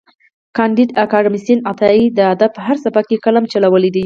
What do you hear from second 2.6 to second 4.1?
هر سبک کې قلم چلولی دی.